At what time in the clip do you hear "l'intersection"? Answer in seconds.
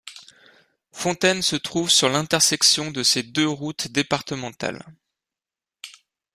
2.09-2.89